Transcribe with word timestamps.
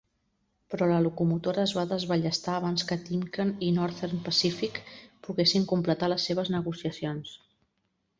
Però 0.73 0.85
la 0.91 1.01
locomotora 1.07 1.65
es 1.67 1.73
va 1.79 1.83
desballestar 1.91 2.55
abans 2.59 2.85
que 2.91 2.97
Timken 3.09 3.51
i 3.67 3.69
Northern 3.75 4.23
Pacific 4.29 4.81
poguessin 5.29 5.69
completar 5.73 6.11
les 6.15 6.27
seves 6.31 6.51
negociacions. 6.55 7.37